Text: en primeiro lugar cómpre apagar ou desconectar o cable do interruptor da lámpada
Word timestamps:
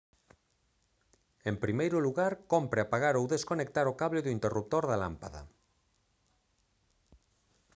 en 1.49 1.55
primeiro 1.63 1.97
lugar 2.07 2.31
cómpre 2.51 2.79
apagar 2.83 3.15
ou 3.19 3.25
desconectar 3.33 3.85
o 3.87 3.97
cable 4.01 4.21
do 4.23 4.33
interruptor 4.37 4.83
da 4.87 4.99
lámpada 5.03 5.41